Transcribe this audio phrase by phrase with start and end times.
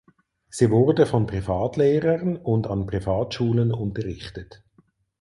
[0.49, 4.63] Sie wurde von Privatlehrern und an Privatschulen unterrichtet.